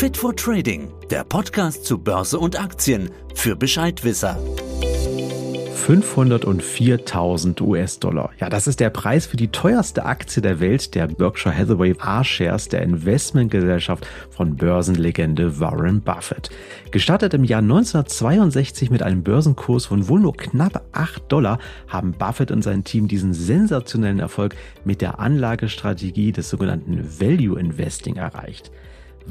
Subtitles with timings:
[0.00, 4.38] Fit for Trading, der Podcast zu Börse und Aktien für Bescheidwisser.
[5.86, 8.30] 504.000 US-Dollar.
[8.40, 12.68] Ja, das ist der Preis für die teuerste Aktie der Welt, der Berkshire Hathaway A-Shares
[12.68, 16.48] der Investmentgesellschaft von Börsenlegende Warren Buffett.
[16.92, 21.58] Gestartet im Jahr 1962 mit einem Börsenkurs von wohl nur knapp 8 Dollar,
[21.88, 28.16] haben Buffett und sein Team diesen sensationellen Erfolg mit der Anlagestrategie des sogenannten Value Investing
[28.16, 28.70] erreicht.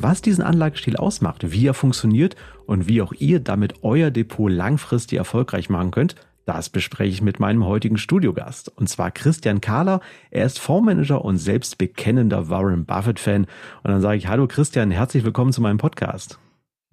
[0.02, 5.17] Was diesen Anlagestil ausmacht, wie er funktioniert und wie auch ihr damit euer Depot langfristig
[5.17, 8.70] erfolgreich machen könnt, das bespreche ich mit meinem heutigen Studiogast.
[8.70, 9.99] Und zwar Christian Kahler.
[10.31, 13.41] Er ist Fondsmanager und selbst bekennender Warren Buffett-Fan.
[13.41, 16.39] Und dann sage ich, hallo Christian, herzlich willkommen zu meinem Podcast.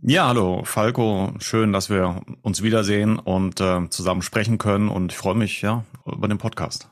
[0.03, 1.33] Ja, hallo Falco.
[1.39, 4.89] Schön, dass wir uns wiedersehen und äh, zusammen sprechen können.
[4.89, 6.91] Und ich freue mich ja über den Podcast.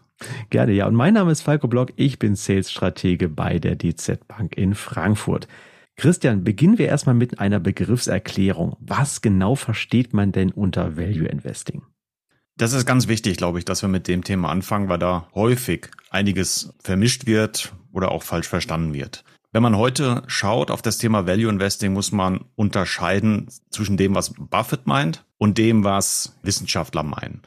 [0.51, 0.87] Gerne, ja.
[0.87, 1.93] Und mein Name ist Falco Block.
[1.97, 5.49] Ich bin Sales-Stratege bei der DZ Bank in Frankfurt.
[5.97, 8.77] Christian, beginnen wir erstmal mit einer Begriffserklärung.
[8.81, 11.83] Was genau versteht man denn unter Value Investing?
[12.57, 15.89] Das ist ganz wichtig, glaube ich, dass wir mit dem Thema anfangen, weil da häufig
[16.11, 19.25] einiges vermischt wird oder auch falsch verstanden wird.
[19.53, 24.35] Wenn man heute schaut auf das Thema Value Investing, muss man unterscheiden zwischen dem, was
[24.37, 27.43] Buffett meint und dem, was Wissenschaftler meinen.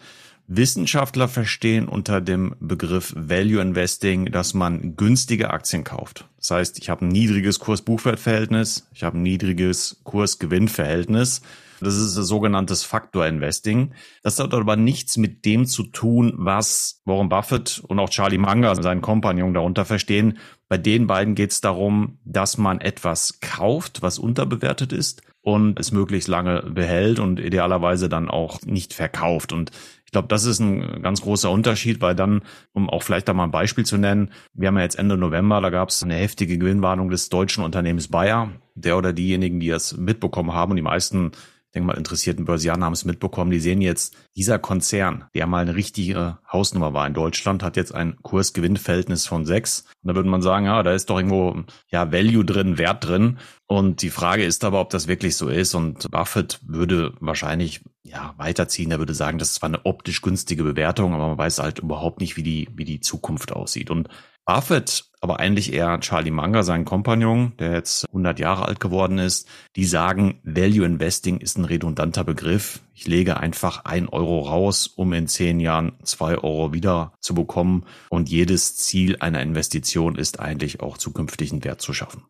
[0.48, 6.28] Wissenschaftler verstehen unter dem Begriff Value Investing, dass man günstige Aktien kauft.
[6.38, 11.42] Das heißt, ich habe ein niedriges Kurs-Buchwert-Verhältnis, ich habe ein niedriges Kurs-Gewinn-Verhältnis
[11.80, 13.92] das ist sogenanntes Factor Investing.
[14.24, 18.76] Das hat aber nichts mit dem zu tun, was Warren Buffett und auch Charlie Munger,
[18.76, 20.38] seinen Kompagnon, darunter verstehen.
[20.70, 25.92] Bei den beiden geht es darum, dass man etwas kauft, was unterbewertet ist und es
[25.92, 29.54] möglichst lange behält und idealerweise dann auch nicht verkauft.
[29.54, 29.72] Und
[30.18, 32.42] glaube, das ist ein ganz großer Unterschied, weil dann,
[32.74, 35.62] um auch vielleicht da mal ein Beispiel zu nennen, wir haben ja jetzt Ende November,
[35.62, 38.50] da gab es eine heftige Gewinnwarnung des deutschen Unternehmens Bayer.
[38.74, 41.32] Der oder diejenigen, die es mitbekommen haben und die meisten
[41.74, 43.52] denke mal, interessierten Börsianer haben es mitbekommen.
[43.52, 47.94] Die sehen jetzt, dieser Konzern, der mal eine richtige Hausnummer war in Deutschland, hat jetzt
[47.94, 49.86] ein Kurs-Gewinn-Verhältnis von sechs.
[50.02, 53.38] Und da würde man sagen, ja, da ist doch irgendwo, ja, Value drin, Wert drin.
[53.68, 55.76] Und die Frage ist aber, ob das wirklich so ist.
[55.76, 58.92] Und Buffett würde wahrscheinlich, ja, weiterziehen.
[58.92, 62.22] Er würde sagen, das ist zwar eine optisch günstige Bewertung, aber man weiß halt überhaupt
[62.22, 63.90] nicht, wie die, wie die Zukunft aussieht.
[63.90, 64.08] Und
[64.48, 69.46] Buffett, aber eigentlich eher Charlie Munger, sein Kompagnon, der jetzt 100 Jahre alt geworden ist,
[69.76, 72.80] die sagen, Value Investing ist ein redundanter Begriff.
[72.94, 77.84] Ich lege einfach ein Euro raus, um in zehn Jahren zwei Euro wieder zu bekommen.
[78.10, 82.24] Und jedes Ziel einer Investition ist eigentlich auch zukünftigen Wert zu schaffen.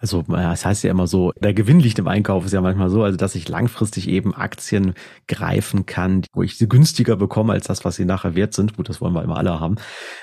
[0.00, 3.02] Also es heißt ja immer so, der Gewinn liegt im Einkauf, ist ja manchmal so,
[3.02, 4.94] also dass ich langfristig eben Aktien
[5.26, 8.76] greifen kann, wo ich sie günstiger bekomme als das, was sie nachher wert sind.
[8.76, 9.74] Gut, das wollen wir immer alle haben.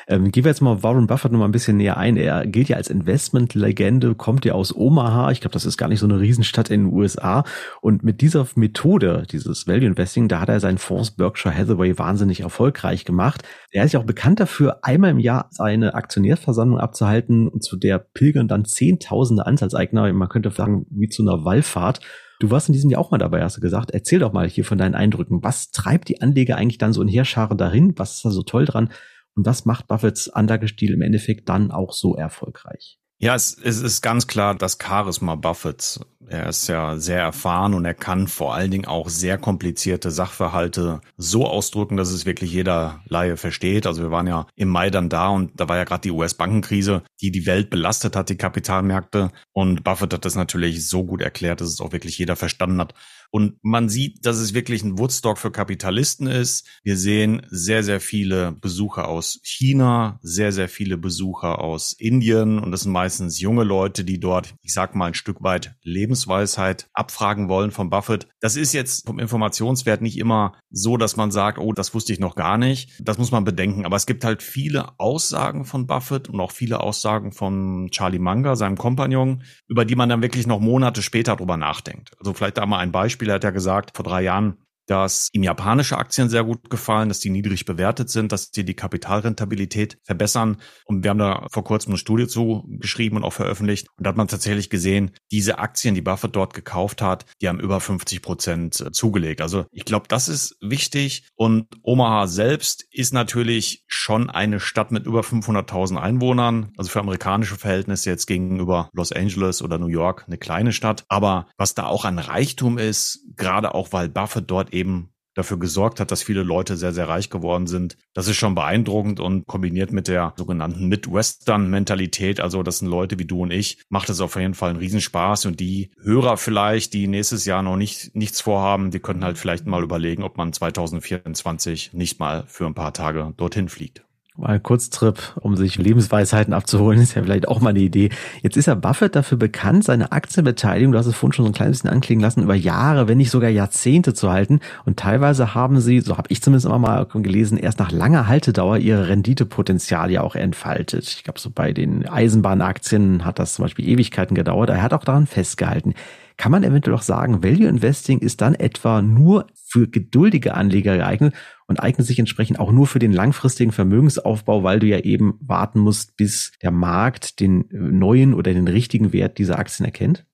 [0.08, 2.16] Ähm, gehen wir jetzt mal Warren Buffett noch mal ein bisschen näher ein.
[2.16, 5.32] Er gilt ja als Investmentlegende, kommt ja aus Omaha.
[5.32, 7.44] Ich glaube, das ist gar nicht so eine Riesenstadt in den USA.
[7.82, 12.40] Und mit dieser Methode, dieses Value Investing, da hat er seinen Fonds Berkshire Hathaway wahnsinnig
[12.40, 13.44] erfolgreich gemacht.
[13.72, 18.00] Er ist ja auch bekannt dafür, einmal im Jahr seine Aktionärsversammlung abzuhalten und zu der
[18.00, 22.00] pilgern dann Zehntausende Anzahl als Eigner, man könnte sagen, wie zu einer Wallfahrt.
[22.40, 23.92] Du warst in diesem Jahr auch mal dabei, hast du gesagt.
[23.92, 25.44] Erzähl doch mal hier von deinen Eindrücken.
[25.44, 27.94] Was treibt die Anleger eigentlich dann so in Heerscharen dahin?
[27.98, 28.90] Was ist da so toll dran?
[29.36, 33.00] Und was macht Buffetts Anlagestil im Endeffekt dann auch so erfolgreich?
[33.18, 36.02] Ja, es, es ist ganz klar das Charisma Buffetts.
[36.28, 41.02] Er ist ja sehr erfahren und er kann vor allen Dingen auch sehr komplizierte Sachverhalte
[41.16, 43.88] so ausdrücken, dass es wirklich jeder Laie versteht.
[43.88, 47.04] Also wir waren ja im Mai dann da und da war ja gerade die US-Bankenkrise,
[47.22, 49.32] die die Welt belastet hat, die Kapitalmärkte.
[49.54, 52.96] Und Buffett hat das natürlich so gut erklärt, dass es auch wirklich jeder verstanden hat.
[53.32, 56.68] Und man sieht, dass es wirklich ein Woodstock für Kapitalisten ist.
[56.84, 62.60] Wir sehen sehr, sehr viele Besucher aus China, sehr, sehr viele Besucher aus Indien.
[62.60, 66.88] Und das sind meistens junge Leute, die dort, ich sag mal, ein Stück weit Lebensweisheit
[66.94, 68.28] abfragen wollen von Buffett.
[68.40, 72.20] Das ist jetzt vom Informationswert nicht immer so, dass man sagt, oh, das wusste ich
[72.20, 72.92] noch gar nicht.
[73.00, 73.86] Das muss man bedenken.
[73.86, 78.56] Aber es gibt halt viele Aussagen von Buffett und auch viele Aussagen von Charlie Munger,
[78.56, 82.12] seinem Kompagnon, über die man dann wirklich noch Monate später drüber nachdenkt.
[82.20, 83.15] Also vielleicht da mal ein Beispiel.
[83.16, 87.10] Beispiel, er hat ja gesagt, vor drei Jahren, dass ihm japanische Aktien sehr gut gefallen,
[87.10, 90.58] dass die niedrig bewertet sind, dass die die Kapitalrentabilität verbessern.
[90.86, 93.88] Und wir haben da vor kurzem eine Studie zu geschrieben und auch veröffentlicht.
[93.98, 97.60] Und da hat man tatsächlich gesehen, diese Aktien, die Buffett dort gekauft hat, die haben
[97.60, 99.42] über 50 Prozent äh, zugelegt.
[99.42, 101.28] Also ich glaube, das ist wichtig.
[101.36, 106.72] Und Omaha selbst ist natürlich schon eine Stadt mit über 500.000 Einwohnern.
[106.78, 111.06] Also für amerikanische Verhältnisse jetzt gegenüber Los Angeles oder New York eine kleine Stadt.
[111.08, 116.00] Aber was da auch an Reichtum ist, gerade auch weil Buffett dort eben dafür gesorgt
[116.00, 117.98] hat, dass viele Leute sehr, sehr reich geworden sind.
[118.14, 123.26] Das ist schon beeindruckend und kombiniert mit der sogenannten Midwestern-Mentalität, also das sind Leute wie
[123.26, 127.08] du und ich, macht es auf jeden Fall einen Riesenspaß und die Hörer vielleicht, die
[127.08, 131.94] nächstes Jahr noch nicht, nichts vorhaben, die könnten halt vielleicht mal überlegen, ob man 2024
[131.94, 134.06] nicht mal für ein paar Tage dorthin fliegt.
[134.38, 138.10] Mal Kurztrip, um sich Lebensweisheiten abzuholen, ist ja vielleicht auch mal eine Idee.
[138.42, 141.56] Jetzt ist ja Buffett dafür bekannt, seine Aktienbeteiligung, du hast es vorhin schon so ein
[141.56, 144.60] klein bisschen anklingen lassen, über Jahre, wenn nicht sogar Jahrzehnte zu halten.
[144.86, 148.78] Und teilweise haben sie, so habe ich zumindest immer mal gelesen, erst nach langer Haltedauer
[148.78, 151.08] ihre Renditepotenzial ja auch entfaltet.
[151.08, 154.70] Ich glaube, so bei den Eisenbahnaktien hat das zum Beispiel Ewigkeiten gedauert.
[154.70, 155.94] Er hat auch daran festgehalten.
[156.38, 161.34] Kann man eventuell auch sagen, Value Investing ist dann etwa nur für geduldige Anleger geeignet
[161.68, 165.80] und eignet sich entsprechend auch nur für den langfristigen Vermögensaufbau, weil du ja eben warten
[165.80, 170.26] musst, bis der Markt den äh, neuen oder den richtigen Wert dieser Aktien erkennt?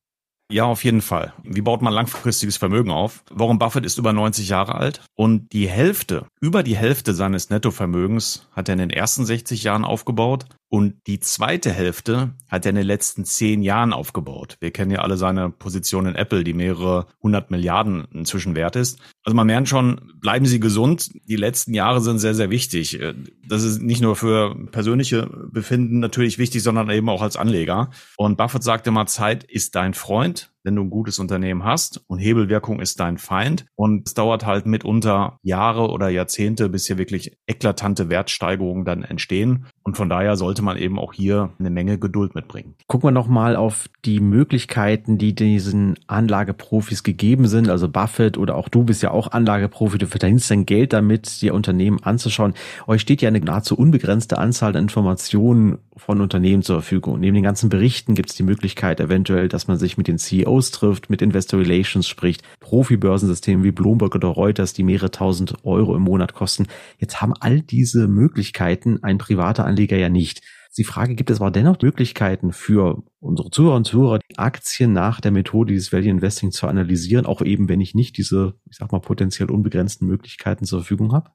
[0.52, 1.34] Ja, auf jeden Fall.
[1.44, 3.24] Wie baut man langfristiges Vermögen auf?
[3.32, 8.50] Warren Buffett ist über 90 Jahre alt und die Hälfte, über die Hälfte seines Nettovermögens
[8.52, 12.78] hat er in den ersten 60 Jahren aufgebaut und die zweite Hälfte hat er in
[12.78, 14.56] den letzten zehn Jahren aufgebaut.
[14.62, 18.98] Wir kennen ja alle seine Position in Apple, die mehrere hundert Milliarden inzwischen wert ist.
[19.26, 21.12] Also man merkt schon, bleiben Sie gesund.
[21.28, 22.98] Die letzten Jahre sind sehr, sehr wichtig.
[23.46, 27.90] Das ist nicht nur für persönliche Befinden natürlich wichtig, sondern eben auch als Anleger.
[28.16, 32.20] Und Buffett sagt immer, Zeit ist dein Freund wenn du ein gutes Unternehmen hast und
[32.20, 33.66] Hebelwirkung ist dein Feind.
[33.76, 39.68] Und es dauert halt mitunter Jahre oder Jahrzehnte, bis hier wirklich eklatante Wertsteigerungen dann entstehen.
[39.84, 42.76] Und von daher sollte man eben auch hier eine Menge Geduld mitbringen.
[42.88, 47.68] Gucken wir nochmal auf die Möglichkeiten, die diesen Anlageprofis gegeben sind.
[47.68, 49.98] Also Buffett oder auch du bist ja auch Anlageprofi.
[49.98, 52.54] Du verdienst dein Geld damit, dir Unternehmen anzuschauen.
[52.86, 57.20] Euch steht ja eine nahezu unbegrenzte Anzahl an Informationen von Unternehmen zur Verfügung.
[57.20, 60.72] Neben den ganzen Berichten gibt es die Möglichkeit eventuell, dass man sich mit den CEOs
[60.72, 66.04] trifft, mit Investor Relations spricht, Profi-Börsensystemen wie Bloomberg oder Reuters, die mehrere tausend Euro im
[66.04, 66.68] Monat kosten.
[67.00, 70.42] Jetzt haben all diese Möglichkeiten ein privater Anleger ja nicht.
[70.78, 75.32] Die Frage, gibt es aber dennoch Möglichkeiten für unsere Zuhörer und Zuhörer, Aktien nach der
[75.32, 79.02] Methode dieses Value Investing zu analysieren, auch eben, wenn ich nicht diese, ich sag mal,
[79.02, 81.32] potenziell unbegrenzten Möglichkeiten zur Verfügung habe?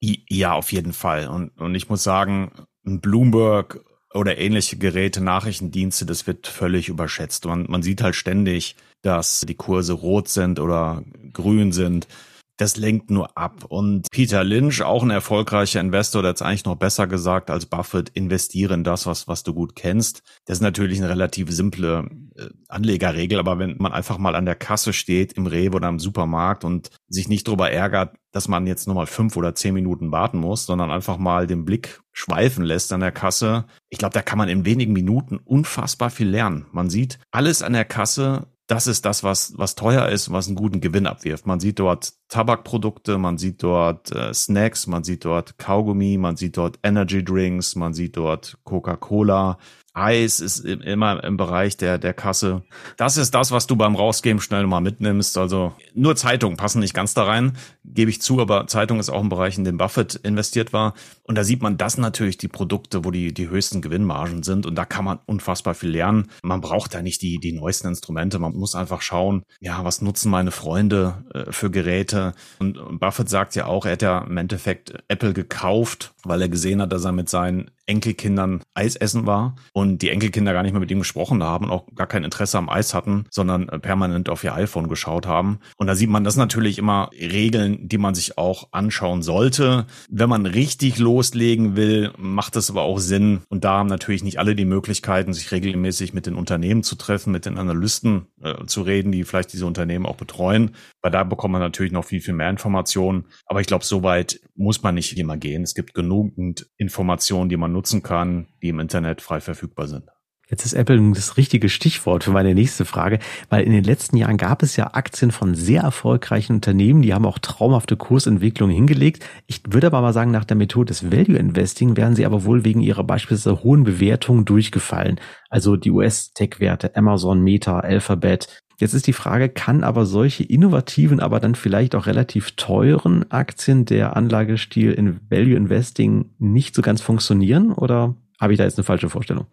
[0.00, 1.28] Ja, auf jeden Fall.
[1.28, 2.50] Und, und ich muss sagen,
[2.84, 3.80] ein Bloomberg
[4.12, 7.46] oder ähnliche Geräte, Nachrichtendienste, das wird völlig überschätzt.
[7.46, 12.08] Man, man sieht halt ständig, dass die Kurse rot sind oder grün sind
[12.56, 13.64] das lenkt nur ab.
[13.68, 17.66] Und Peter Lynch, auch ein erfolgreicher Investor, der hat es eigentlich noch besser gesagt als
[17.66, 20.22] Buffett, investiere in das, was, was du gut kennst.
[20.44, 24.54] Das ist natürlich eine relativ simple äh, Anlegerregel, aber wenn man einfach mal an der
[24.54, 28.86] Kasse steht, im Rewe oder im Supermarkt und sich nicht darüber ärgert, dass man jetzt
[28.86, 32.92] nur mal fünf oder zehn Minuten warten muss, sondern einfach mal den Blick schweifen lässt
[32.92, 33.66] an der Kasse.
[33.90, 36.66] Ich glaube, da kann man in wenigen Minuten unfassbar viel lernen.
[36.72, 40.46] Man sieht alles an der Kasse das ist das, was, was teuer ist und was
[40.46, 41.46] einen guten Gewinn abwirft.
[41.46, 46.56] Man sieht dort Tabakprodukte, man sieht dort äh, Snacks, man sieht dort Kaugummi, man sieht
[46.56, 49.58] dort Energy Drinks, man sieht dort Coca-Cola,
[49.96, 52.64] Eis ist immer im Bereich der, der Kasse.
[52.96, 55.38] Das ist das, was du beim Rausgeben schnell mal mitnimmst.
[55.38, 59.22] Also nur Zeitungen passen nicht ganz da rein, gebe ich zu, aber Zeitung ist auch
[59.22, 60.94] ein Bereich, in dem Buffett investiert war.
[61.22, 64.66] Und da sieht man das natürlich die Produkte, wo die, die höchsten Gewinnmargen sind.
[64.66, 66.30] Und da kann man unfassbar viel lernen.
[66.42, 68.38] Man braucht da nicht die, die neuesten Instrumente.
[68.38, 72.34] Man muss einfach schauen, ja, was nutzen meine Freunde äh, für Geräte?
[72.58, 76.80] Und, Buffett sagt ja auch, er hat ja im Endeffekt Apple gekauft, weil er gesehen
[76.80, 80.80] hat, dass er mit seinen Enkelkindern Eis essen war und die Enkelkinder gar nicht mehr
[80.80, 84.42] mit ihm gesprochen haben und auch gar kein Interesse am Eis hatten, sondern permanent auf
[84.42, 85.58] ihr iPhone geschaut haben.
[85.76, 89.86] Und da sieht man das natürlich immer Regeln, die man sich auch anschauen sollte.
[90.08, 93.40] Wenn man richtig loslegen will, macht es aber auch Sinn.
[93.48, 97.32] Und da haben natürlich nicht alle die Möglichkeiten, sich regelmäßig mit den Unternehmen zu treffen,
[97.32, 100.74] mit den Analysten äh, zu reden, die vielleicht diese Unternehmen auch betreuen.
[101.02, 103.24] Weil da bekommt man natürlich noch viel, viel mehr Informationen.
[103.46, 105.62] Aber ich glaube, so weit muss man nicht immer gehen.
[105.62, 110.13] Es gibt genügend Informationen, die man nutzen kann, die im Internet frei verfügbar sind.
[110.50, 114.36] Jetzt ist Apple das richtige Stichwort für meine nächste Frage, weil in den letzten Jahren
[114.36, 119.24] gab es ja Aktien von sehr erfolgreichen Unternehmen, die haben auch traumhafte Kursentwicklungen hingelegt.
[119.46, 122.64] Ich würde aber mal sagen, nach der Methode des Value Investing wären sie aber wohl
[122.64, 125.18] wegen ihrer beispielsweise hohen Bewertungen durchgefallen.
[125.48, 128.62] Also die US-Tech-Werte, Amazon, Meta, Alphabet.
[128.78, 133.86] Jetzt ist die Frage, kann aber solche innovativen, aber dann vielleicht auch relativ teuren Aktien
[133.86, 138.84] der Anlagestil in Value Investing nicht so ganz funktionieren oder habe ich da jetzt eine
[138.84, 139.46] falsche Vorstellung?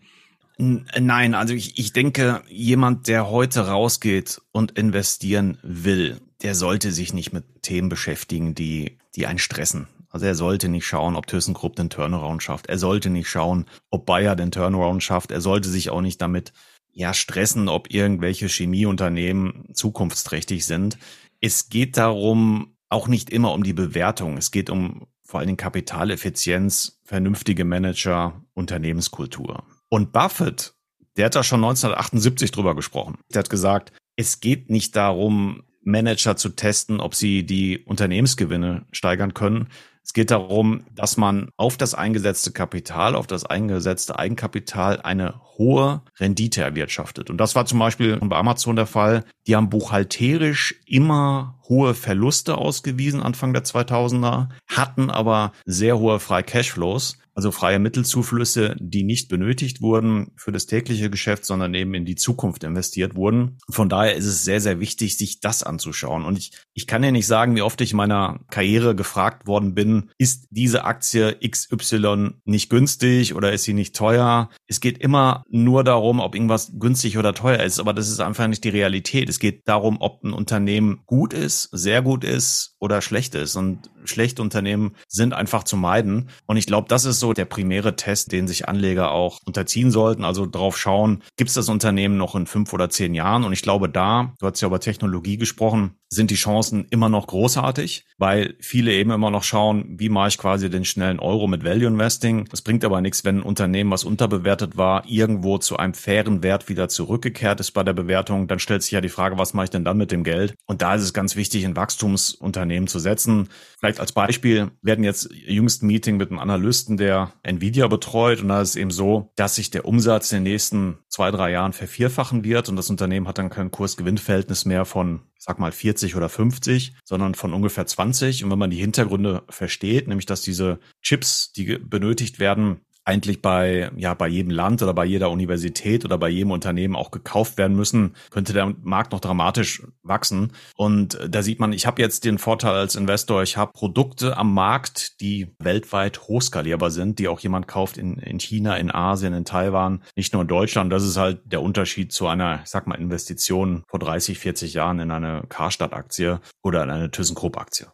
[0.57, 7.13] Nein, also ich, ich denke, jemand, der heute rausgeht und investieren will, der sollte sich
[7.13, 9.87] nicht mit Themen beschäftigen, die, die einen stressen.
[10.09, 12.67] Also er sollte nicht schauen, ob ThyssenKrupp den Turnaround schafft.
[12.67, 15.31] Er sollte nicht schauen, ob Bayer den Turnaround schafft.
[15.31, 16.51] Er sollte sich auch nicht damit
[16.91, 20.97] ja stressen, ob irgendwelche Chemieunternehmen zukunftsträchtig sind.
[21.39, 24.37] Es geht darum, auch nicht immer um die Bewertung.
[24.37, 29.63] Es geht um vor allen Dingen Kapitaleffizienz, vernünftige Manager, Unternehmenskultur.
[29.93, 30.73] Und Buffett,
[31.17, 33.17] der hat da schon 1978 drüber gesprochen.
[33.33, 39.33] Der hat gesagt, es geht nicht darum, Manager zu testen, ob sie die Unternehmensgewinne steigern
[39.33, 39.67] können.
[40.01, 46.01] Es geht darum, dass man auf das eingesetzte Kapital, auf das eingesetzte Eigenkapital eine hohe
[46.19, 47.29] Rendite erwirtschaftet.
[47.29, 49.25] Und das war zum Beispiel bei Amazon der Fall.
[49.45, 56.43] Die haben buchhalterisch immer hohe Verluste ausgewiesen Anfang der 2000er, hatten aber sehr hohe Frei
[56.43, 62.05] Cashflows also freie Mittelzuflüsse, die nicht benötigt wurden für das tägliche Geschäft, sondern eben in
[62.05, 63.57] die Zukunft investiert wurden.
[63.69, 66.25] Von daher ist es sehr, sehr wichtig, sich das anzuschauen.
[66.25, 69.73] Und ich, ich kann ja nicht sagen, wie oft ich in meiner Karriere gefragt worden
[69.73, 74.49] bin, ist diese Aktie XY nicht günstig oder ist sie nicht teuer?
[74.67, 78.47] Es geht immer nur darum, ob irgendwas günstig oder teuer ist, aber das ist einfach
[78.47, 79.29] nicht die Realität.
[79.29, 83.55] Es geht darum, ob ein Unternehmen gut ist, sehr gut ist oder schlecht ist.
[83.55, 86.29] Und schlechte Unternehmen sind einfach zu meiden.
[86.45, 90.25] Und ich glaube, das ist so der primäre Test, den sich Anleger auch unterziehen sollten.
[90.25, 93.45] Also drauf schauen, gibt es das Unternehmen noch in fünf oder zehn Jahren?
[93.45, 97.27] Und ich glaube, da, du hast ja über Technologie gesprochen, sind die Chancen immer noch
[97.27, 101.63] großartig, weil viele eben immer noch schauen, wie mache ich quasi den schnellen Euro mit
[101.63, 102.49] Value Investing.
[102.51, 106.67] Es bringt aber nichts, wenn ein Unternehmen, was unterbewertet war, irgendwo zu einem fairen Wert
[106.67, 108.49] wieder zurückgekehrt ist bei der Bewertung.
[108.49, 110.53] Dann stellt sich ja die Frage, was mache ich denn dann mit dem Geld?
[110.65, 113.47] Und da ist es ganz wichtig, ein Wachstumsunternehmen zu setzen.
[113.79, 117.10] Vielleicht als Beispiel werden jetzt jüngst Meeting mit einem Analysten, der
[117.43, 118.41] Nvidia betreut.
[118.41, 121.51] Und da ist es eben so, dass sich der Umsatz in den nächsten zwei, drei
[121.51, 122.69] Jahren vervierfachen wird.
[122.69, 127.33] Und das Unternehmen hat dann kein Kurs-Gewinn-Verhältnis mehr von sag mal 40 oder 50, sondern
[127.33, 128.43] von ungefähr 20.
[128.43, 133.91] Und wenn man die Hintergründe versteht, nämlich dass diese Chips, die benötigt werden, eigentlich bei,
[133.97, 137.75] ja, bei jedem Land oder bei jeder Universität oder bei jedem Unternehmen auch gekauft werden
[137.75, 140.53] müssen, könnte der Markt noch dramatisch wachsen.
[140.77, 144.53] Und da sieht man, ich habe jetzt den Vorteil als Investor, ich habe Produkte am
[144.53, 149.43] Markt, die weltweit hochskalierbar sind, die auch jemand kauft in, in China, in Asien, in
[149.43, 150.91] Taiwan, nicht nur in Deutschland.
[150.93, 154.99] Das ist halt der Unterschied zu einer, ich sag mal, Investition vor 30, 40 Jahren
[154.99, 157.87] in eine Karstadt-Aktie oder in eine ThyssenKrupp-Aktie.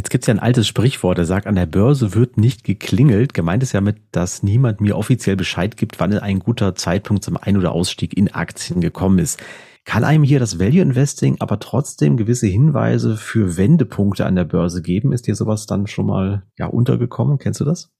[0.00, 3.34] Jetzt gibt es ja ein altes Sprichwort, der sagt, an der Börse wird nicht geklingelt.
[3.34, 7.36] Gemeint ist ja mit, dass niemand mir offiziell Bescheid gibt, wann ein guter Zeitpunkt zum
[7.36, 9.38] Ein- oder Ausstieg in Aktien gekommen ist.
[9.84, 14.80] Kann einem hier das Value Investing aber trotzdem gewisse Hinweise für Wendepunkte an der Börse
[14.80, 15.12] geben?
[15.12, 17.36] Ist dir sowas dann schon mal ja untergekommen?
[17.36, 17.90] Kennst du das?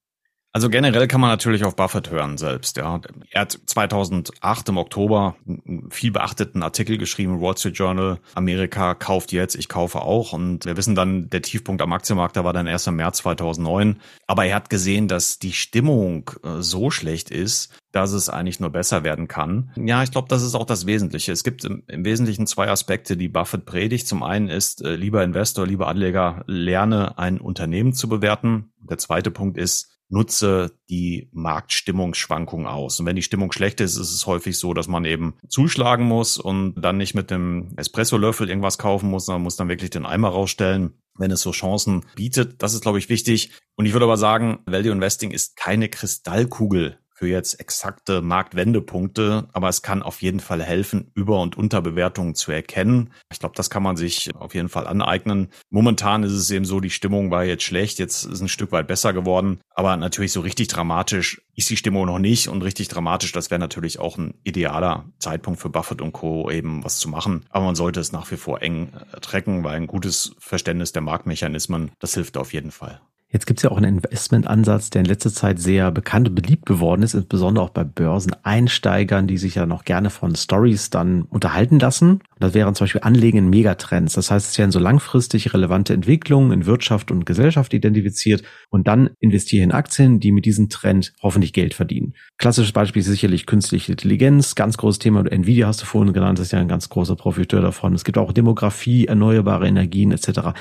[0.52, 2.76] Also generell kann man natürlich auf Buffett hören selbst.
[2.76, 3.00] Ja.
[3.30, 9.30] Er hat 2008 im Oktober einen viel beachteten Artikel geschrieben, Wall Street Journal, Amerika kauft
[9.30, 10.32] jetzt, ich kaufe auch.
[10.32, 14.00] Und wir wissen dann, der Tiefpunkt am Aktienmarkt, da war dann erst im März 2009.
[14.26, 18.70] Aber er hat gesehen, dass die Stimmung äh, so schlecht ist, dass es eigentlich nur
[18.70, 19.70] besser werden kann.
[19.76, 21.30] Ja, ich glaube, das ist auch das Wesentliche.
[21.30, 24.08] Es gibt im, Wesentlichen zwei Aspekte, die Buffett predigt.
[24.08, 28.72] Zum einen ist, äh, lieber Investor, lieber Anleger, lerne ein Unternehmen zu bewerten.
[28.80, 33.00] Der zweite Punkt ist, nutze die Marktstimmungsschwankungen aus.
[33.00, 36.36] Und wenn die Stimmung schlecht ist, ist es häufig so, dass man eben zuschlagen muss
[36.36, 40.28] und dann nicht mit dem Espresso-Löffel irgendwas kaufen muss, sondern muss dann wirklich den Eimer
[40.28, 42.62] rausstellen wenn es so Chancen bietet.
[42.62, 43.52] Das ist, glaube ich, wichtig.
[43.76, 49.68] Und ich würde aber sagen, Value Investing ist keine Kristallkugel, für jetzt exakte Marktwendepunkte, aber
[49.68, 53.10] es kann auf jeden Fall helfen, Über- und Unterbewertungen zu erkennen.
[53.30, 55.48] Ich glaube, das kann man sich auf jeden Fall aneignen.
[55.68, 58.86] Momentan ist es eben so, die Stimmung war jetzt schlecht, jetzt ist ein Stück weit
[58.86, 63.32] besser geworden, aber natürlich so richtig dramatisch ist die Stimmung noch nicht und richtig dramatisch,
[63.32, 66.50] das wäre natürlich auch ein idealer Zeitpunkt für Buffett und Co.
[66.50, 67.44] eben was zu machen.
[67.50, 71.02] Aber man sollte es nach wie vor eng äh, trecken, weil ein gutes Verständnis der
[71.02, 73.02] Marktmechanismen, das hilft auf jeden Fall.
[73.32, 76.66] Jetzt gibt es ja auch einen Investmentansatz, der in letzter Zeit sehr bekannt und beliebt
[76.66, 81.78] geworden ist, insbesondere auch bei Börseneinsteigern, die sich ja noch gerne von Stories dann unterhalten
[81.78, 82.20] lassen.
[82.40, 84.14] Das wären zum Beispiel Anlegen in Megatrends.
[84.14, 89.10] Das heißt, es werden so langfristig relevante Entwicklungen in Wirtschaft und Gesellschaft identifiziert und dann
[89.20, 92.14] investiere in Aktien, die mit diesem Trend hoffentlich Geld verdienen.
[92.36, 95.24] Klassisches Beispiel ist sicherlich künstliche Intelligenz, ganz großes Thema.
[95.30, 97.94] Nvidia hast du vorhin genannt, das ist ja ein ganz großer Profiteur davon.
[97.94, 100.54] Es gibt auch Demografie, erneuerbare Energien etc.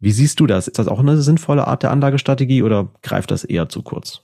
[0.00, 0.66] Wie siehst du das?
[0.66, 4.22] Ist das auch eine sinnvolle Art der Anlagestrategie oder greift das eher zu kurz?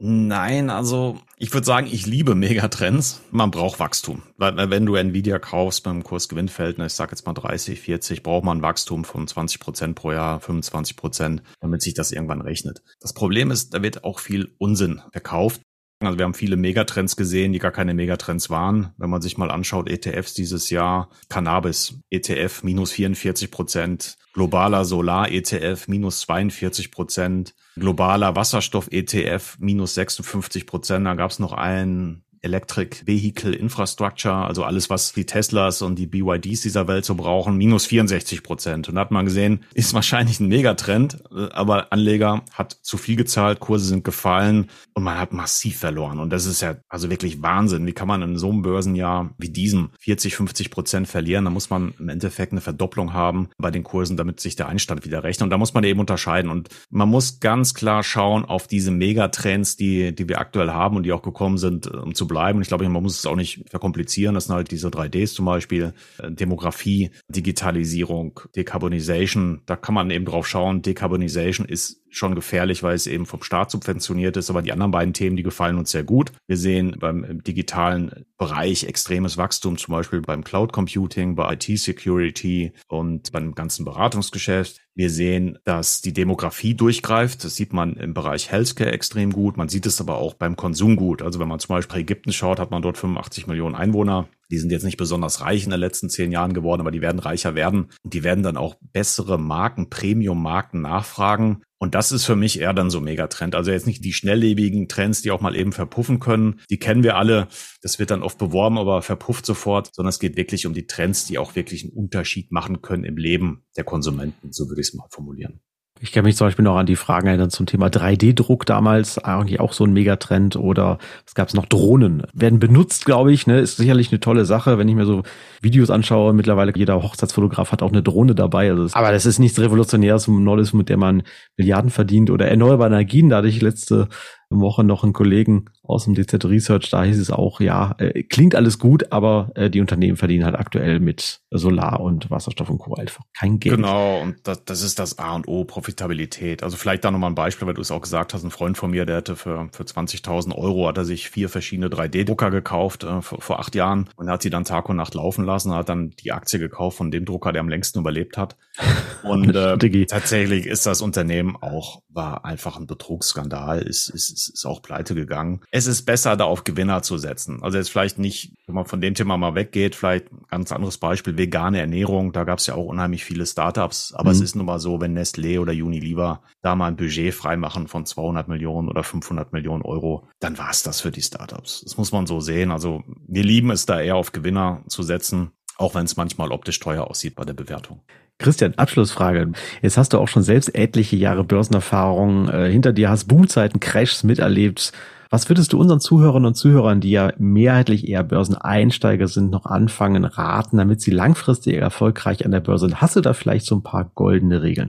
[0.00, 3.20] Nein, also ich würde sagen, ich liebe Megatrends.
[3.32, 4.22] Man braucht Wachstum.
[4.36, 9.04] Wenn du Nvidia kaufst beim Kurs-Gewinn-Verhältnis, ich sag jetzt mal 30, 40, braucht man Wachstum
[9.04, 12.80] von 20 Prozent pro Jahr, 25 Prozent, damit sich das irgendwann rechnet.
[13.00, 15.62] Das Problem ist, da wird auch viel Unsinn verkauft.
[16.00, 18.92] Also wir haben viele Megatrends gesehen, die gar keine Megatrends waren.
[18.98, 25.88] Wenn man sich mal anschaut, ETFs dieses Jahr, Cannabis, ETF minus 44 Prozent, globaler Solar-ETF
[25.88, 31.04] minus 42 Prozent, globaler Wasserstoff-ETF minus 56 Prozent.
[31.04, 36.06] Da gab es noch einen Electric Vehicle Infrastructure, also alles, was die Teslas und die
[36.06, 38.88] BYDs dieser Welt so brauchen, minus 64 Prozent.
[38.88, 43.60] Und da hat man gesehen, ist wahrscheinlich ein Megatrend, aber Anleger hat zu viel gezahlt,
[43.60, 46.18] Kurse sind gefallen und man hat massiv verloren.
[46.20, 47.86] Und das ist ja also wirklich Wahnsinn.
[47.86, 51.44] Wie kann man in so einem Börsenjahr wie diesem 40, 50 Prozent verlieren?
[51.44, 55.04] Da muss man im Endeffekt eine Verdopplung haben bei den Kursen, damit sich der Einstand
[55.04, 55.44] wieder rechnet.
[55.44, 56.50] Und da muss man eben unterscheiden.
[56.50, 61.04] Und man muss ganz klar schauen auf diese Megatrends, die, die wir aktuell haben und
[61.04, 62.37] die auch gekommen sind, um zu bleiben.
[62.56, 64.34] Und ich glaube, man muss es auch nicht verkomplizieren.
[64.34, 69.62] Das sind halt diese 3Ds zum Beispiel, äh, Demografie, Digitalisierung, Decarbonisation.
[69.66, 70.82] Da kann man eben drauf schauen.
[70.82, 74.50] Decarbonisation ist schon gefährlich, weil es eben vom Staat subventioniert ist.
[74.50, 76.32] Aber die anderen beiden Themen, die gefallen uns sehr gut.
[76.46, 82.72] Wir sehen beim digitalen Bereich extremes Wachstum, zum Beispiel beim Cloud Computing, bei IT Security
[82.88, 84.80] und beim ganzen Beratungsgeschäft.
[84.94, 87.44] Wir sehen, dass die Demografie durchgreift.
[87.44, 89.56] Das sieht man im Bereich Healthcare extrem gut.
[89.56, 91.22] Man sieht es aber auch beim Konsum gut.
[91.22, 94.28] Also wenn man zum Beispiel Ägypten schaut, hat man dort 85 Millionen Einwohner.
[94.50, 97.20] Die sind jetzt nicht besonders reich in den letzten zehn Jahren geworden, aber die werden
[97.20, 97.90] reicher werden.
[98.02, 101.62] Und die werden dann auch bessere Marken, Premium-Marken nachfragen.
[101.78, 103.54] Und das ist für mich eher dann so Megatrend.
[103.54, 106.60] Also jetzt nicht die schnelllebigen Trends, die auch mal eben verpuffen können.
[106.70, 107.48] Die kennen wir alle.
[107.82, 109.94] Das wird dann oft beworben, aber verpufft sofort.
[109.94, 113.16] Sondern es geht wirklich um die Trends, die auch wirklich einen Unterschied machen können im
[113.16, 114.52] Leben der Konsumenten.
[114.52, 115.60] So würde ich es mal formulieren.
[116.08, 119.60] Ich kann mich zum Beispiel noch an die Fragen erinnern zum Thema 3D-Druck damals, eigentlich
[119.60, 120.56] auch so ein Megatrend.
[120.56, 120.96] Oder
[121.26, 121.66] es gab es noch?
[121.66, 125.22] Drohnen, werden benutzt, glaube ich, ne, ist sicherlich eine tolle Sache, wenn ich mir so
[125.60, 129.60] Videos anschaue, mittlerweile jeder Hochzeitsfotograf hat auch eine Drohne dabei, also aber das ist nichts
[129.60, 131.24] Revolutionäres, Neues, mit der man
[131.58, 134.08] Milliarden verdient oder erneuerbare Energien, da hatte ich letzte
[134.50, 138.54] Woche noch einen Kollegen aus dem DZ Research, da hieß es auch, ja, äh, klingt
[138.54, 142.94] alles gut, aber äh, die Unternehmen verdienen halt aktuell mit Solar und Wasserstoff und Co.
[142.94, 143.76] einfach kein Geld.
[143.76, 146.62] Genau, und das, das ist das A und O, Profitabilität.
[146.62, 148.90] Also vielleicht da nochmal ein Beispiel, weil du es auch gesagt hast, ein Freund von
[148.90, 153.22] mir, der hatte für, für 20.000 Euro, hat er sich vier verschiedene 3D-Drucker gekauft äh,
[153.22, 156.10] vor, vor acht Jahren und hat sie dann Tag und Nacht laufen lassen, hat dann
[156.22, 158.56] die Aktie gekauft von dem Drucker, der am längsten überlebt hat.
[159.24, 164.80] Und äh, tatsächlich ist das Unternehmen auch, war einfach ein Betrugsskandal, ist, ist, ist auch
[164.80, 165.62] pleite gegangen.
[165.72, 167.62] Es ist besser, da auf Gewinner zu setzen.
[167.62, 170.98] Also jetzt vielleicht nicht, wenn man von dem Thema mal weggeht, vielleicht ein ganz anderes
[170.98, 172.32] Beispiel, vegane Ernährung.
[172.32, 174.12] Da gab es ja auch unheimlich viele Startups.
[174.14, 174.36] Aber mhm.
[174.36, 178.06] es ist nun mal so, wenn Nestlé oder Unilever da mal ein Budget freimachen von
[178.06, 181.80] 200 Millionen oder 500 Millionen Euro, dann war es das für die Startups.
[181.82, 182.70] Das muss man so sehen.
[182.70, 186.78] Also wir lieben es da eher auf Gewinner zu setzen auch wenn es manchmal optisch
[186.78, 188.00] teuer aussieht bei der Bewertung.
[188.38, 189.52] Christian, Abschlussfrage.
[189.82, 194.22] Jetzt hast du auch schon selbst etliche Jahre Börsenerfahrung äh, hinter dir, hast Boomzeiten, Crashs
[194.22, 194.92] miterlebt.
[195.30, 200.24] Was würdest du unseren Zuhörern und Zuhörern, die ja mehrheitlich eher Börseneinsteiger sind, noch anfangen,
[200.24, 203.00] raten, damit sie langfristig erfolgreich an der Börse sind?
[203.00, 204.88] Hast du da vielleicht so ein paar goldene Regeln?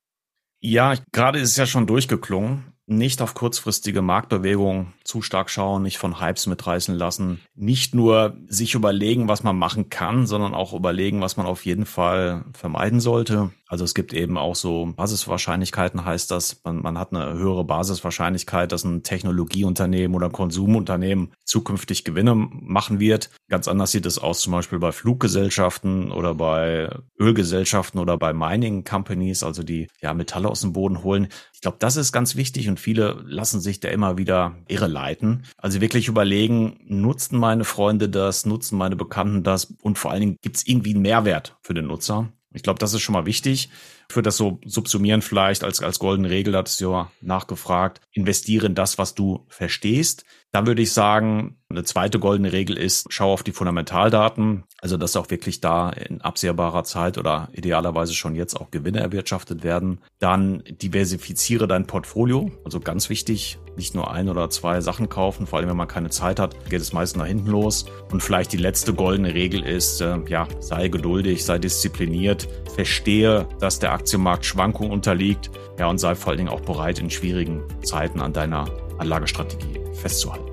[0.61, 5.97] Ja, gerade ist es ja schon durchgeklungen nicht auf kurzfristige Marktbewegungen zu stark schauen, nicht
[5.97, 11.21] von Hypes mitreißen lassen, nicht nur sich überlegen, was man machen kann, sondern auch überlegen,
[11.21, 13.51] was man auf jeden Fall vermeiden sollte.
[13.69, 16.59] Also es gibt eben auch so Basiswahrscheinlichkeiten, heißt das.
[16.63, 23.29] Man, man hat eine höhere Basiswahrscheinlichkeit, dass ein Technologieunternehmen oder Konsumunternehmen zukünftig Gewinne machen wird.
[23.47, 28.83] Ganz anders sieht es aus zum Beispiel bei Fluggesellschaften oder bei Ölgesellschaften oder bei Mining
[28.83, 31.27] Companies, also die ja Metalle aus dem Boden holen.
[31.53, 35.43] Ich glaube, das ist ganz wichtig und viele lassen sich da immer wieder irreleiten.
[35.57, 40.37] Also wirklich überlegen, nutzen meine Freunde das, nutzen meine Bekannten das und vor allen Dingen
[40.41, 42.29] gibt es irgendwie einen Mehrwert für den Nutzer.
[42.53, 43.69] Ich glaube, das ist schon mal wichtig.
[44.11, 48.75] Für das so subsumieren vielleicht als, als goldene Regel, hat es ja nachgefragt, investiere in
[48.75, 50.25] das, was du verstehst.
[50.51, 55.15] Dann würde ich sagen, eine zweite goldene Regel ist, schau auf die Fundamentaldaten, also dass
[55.15, 59.99] auch wirklich da in absehbarer Zeit oder idealerweise schon jetzt auch Gewinne erwirtschaftet werden.
[60.17, 65.59] Dann diversifiziere dein Portfolio, also ganz wichtig, nicht nur ein oder zwei Sachen kaufen, vor
[65.59, 67.85] allem wenn man keine Zeit hat, geht es meist nach hinten los.
[68.11, 73.77] Und vielleicht die letzte goldene Regel ist, äh, ja, sei geduldig, sei diszipliniert, verstehe, dass
[73.77, 78.21] der Aktienmarkt Schwankungen unterliegt, ja, und sei vor allen Dingen auch bereit, in schwierigen Zeiten
[78.21, 78.65] an deiner
[78.97, 80.49] Anlagestrategie festzuhalten.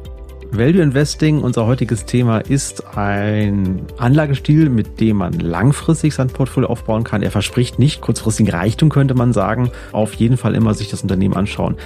[0.50, 7.04] Value Investing, unser heutiges Thema, ist ein Anlagestil, mit dem man langfristig sein Portfolio aufbauen
[7.04, 7.22] kann.
[7.22, 9.70] Er verspricht nicht kurzfristigen Reichtum, könnte man sagen.
[9.92, 11.76] Auf jeden Fall immer sich das Unternehmen anschauen.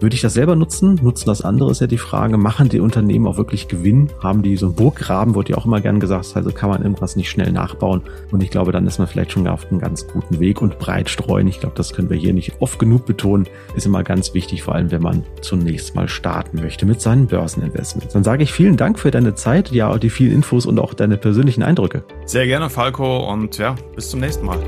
[0.00, 0.98] Würde ich das selber nutzen?
[1.02, 2.36] Nutzen das andere ist ja die Frage.
[2.36, 4.10] Machen die Unternehmen auch wirklich Gewinn?
[4.22, 7.16] Haben die so einen Burggraben, wurde ja auch immer gern gesagt, also kann man irgendwas
[7.16, 8.02] nicht schnell nachbauen.
[8.30, 11.08] Und ich glaube, dann ist man vielleicht schon auf einem ganz guten Weg und breit
[11.08, 11.48] streuen.
[11.48, 13.46] Ich glaube, das können wir hier nicht oft genug betonen.
[13.74, 18.12] Ist immer ganz wichtig, vor allem wenn man zunächst mal starten möchte mit seinen Börseninvestments.
[18.12, 21.16] Dann sage ich vielen Dank für deine Zeit, ja, die vielen Infos und auch deine
[21.16, 22.04] persönlichen Eindrücke.
[22.24, 24.58] Sehr gerne, Falco, und ja, bis zum nächsten Mal.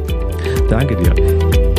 [0.68, 1.69] Danke dir.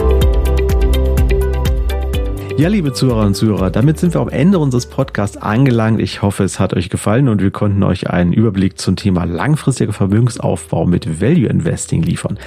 [2.62, 6.00] Ja, liebe Zuhörerinnen und Zuhörer, damit sind wir am Ende unseres Podcasts angelangt.
[6.00, 9.94] Ich hoffe, es hat euch gefallen und wir konnten euch einen Überblick zum Thema langfristiger
[9.94, 12.38] Vermögensaufbau mit Value Investing liefern.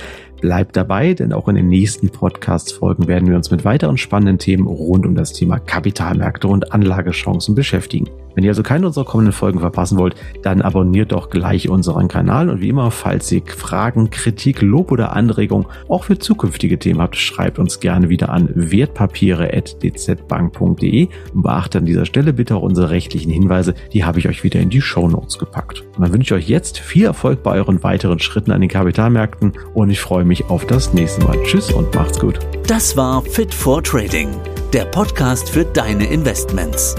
[0.40, 4.68] Bleibt dabei, denn auch in den nächsten Podcast-Folgen werden wir uns mit weiteren spannenden Themen
[4.68, 8.08] rund um das Thema Kapitalmärkte und Anlagechancen beschäftigen.
[8.34, 12.50] Wenn ihr also keine unserer kommenden Folgen verpassen wollt, dann abonniert doch gleich unseren Kanal
[12.50, 17.16] und wie immer, falls ihr Fragen, Kritik, Lob oder Anregungen auch für zukünftige Themen habt,
[17.16, 23.74] schreibt uns gerne wieder an wertpapiere.dzbank.de beachtet an dieser Stelle bitte auch unsere rechtlichen Hinweise,
[23.92, 25.84] die habe ich euch wieder in die Show Notes gepackt.
[25.96, 29.52] Und dann wünsche ich euch jetzt viel Erfolg bei euren weiteren Schritten an den Kapitalmärkten
[29.74, 31.36] und ich freue mich auf das nächste Mal.
[31.44, 32.38] Tschüss und macht's gut.
[32.66, 34.28] Das war Fit for Trading,
[34.72, 36.96] der Podcast für deine Investments.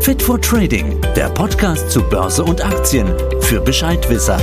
[0.00, 3.06] Fit for Trading, der Podcast zu Börse und Aktien
[3.40, 4.38] für Bescheidwisser.